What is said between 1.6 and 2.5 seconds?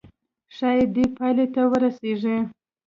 ورسيږئ.